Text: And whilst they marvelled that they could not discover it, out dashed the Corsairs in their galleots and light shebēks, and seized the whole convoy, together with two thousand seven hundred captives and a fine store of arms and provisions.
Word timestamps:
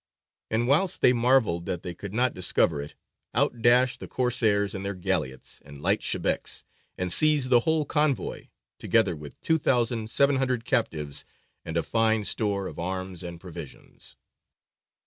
And 0.49 0.67
whilst 0.67 1.01
they 1.01 1.13
marvelled 1.13 1.67
that 1.67 1.83
they 1.83 1.93
could 1.93 2.11
not 2.11 2.33
discover 2.33 2.81
it, 2.81 2.95
out 3.35 3.61
dashed 3.61 3.99
the 3.99 4.07
Corsairs 4.07 4.73
in 4.73 4.81
their 4.81 4.95
galleots 4.95 5.61
and 5.63 5.79
light 5.79 5.99
shebēks, 6.01 6.63
and 6.97 7.11
seized 7.11 7.51
the 7.51 7.59
whole 7.59 7.85
convoy, 7.85 8.47
together 8.79 9.15
with 9.15 9.39
two 9.41 9.59
thousand 9.59 10.09
seven 10.09 10.37
hundred 10.37 10.65
captives 10.65 11.23
and 11.63 11.77
a 11.77 11.83
fine 11.83 12.23
store 12.25 12.65
of 12.65 12.79
arms 12.79 13.21
and 13.21 13.39
provisions. 13.39 14.15